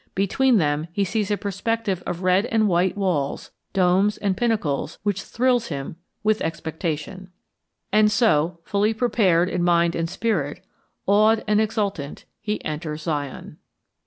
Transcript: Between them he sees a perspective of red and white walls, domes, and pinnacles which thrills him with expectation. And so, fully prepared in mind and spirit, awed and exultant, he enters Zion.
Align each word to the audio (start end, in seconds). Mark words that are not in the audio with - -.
Between 0.15 0.57
them 0.57 0.87
he 0.91 1.03
sees 1.03 1.29
a 1.29 1.37
perspective 1.37 2.01
of 2.07 2.23
red 2.23 2.47
and 2.47 2.67
white 2.67 2.97
walls, 2.97 3.51
domes, 3.71 4.17
and 4.17 4.35
pinnacles 4.35 4.97
which 5.03 5.21
thrills 5.21 5.67
him 5.67 5.95
with 6.23 6.41
expectation. 6.41 7.29
And 7.93 8.11
so, 8.11 8.61
fully 8.63 8.95
prepared 8.95 9.47
in 9.47 9.61
mind 9.61 9.93
and 9.93 10.09
spirit, 10.09 10.65
awed 11.05 11.43
and 11.47 11.61
exultant, 11.61 12.25
he 12.41 12.65
enters 12.65 13.03
Zion. 13.03 13.59